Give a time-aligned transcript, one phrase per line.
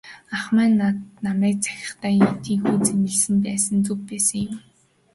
[0.35, 4.55] Ах маань ч намайг захиандаа тийнхүү зэмлэсэн байсан нь зөв байсан юм.